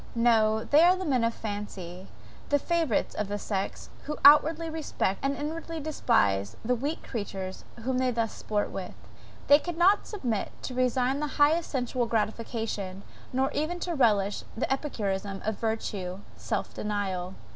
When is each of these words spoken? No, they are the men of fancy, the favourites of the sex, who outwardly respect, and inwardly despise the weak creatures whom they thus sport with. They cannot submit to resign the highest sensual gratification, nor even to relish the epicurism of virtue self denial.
No, 0.15 0.63
they 0.63 0.81
are 0.81 0.95
the 0.95 1.05
men 1.05 1.23
of 1.23 1.31
fancy, 1.31 2.07
the 2.49 2.57
favourites 2.57 3.13
of 3.13 3.27
the 3.27 3.37
sex, 3.37 3.91
who 4.05 4.17
outwardly 4.25 4.67
respect, 4.67 5.19
and 5.21 5.35
inwardly 5.35 5.79
despise 5.79 6.57
the 6.65 6.73
weak 6.73 7.03
creatures 7.07 7.65
whom 7.83 7.99
they 7.99 8.09
thus 8.09 8.33
sport 8.33 8.71
with. 8.71 8.95
They 9.45 9.59
cannot 9.59 10.07
submit 10.07 10.53
to 10.63 10.73
resign 10.73 11.19
the 11.19 11.27
highest 11.37 11.69
sensual 11.69 12.07
gratification, 12.07 13.03
nor 13.31 13.51
even 13.51 13.79
to 13.81 13.93
relish 13.93 14.43
the 14.57 14.73
epicurism 14.73 15.39
of 15.45 15.59
virtue 15.59 16.21
self 16.35 16.73
denial. 16.73 17.35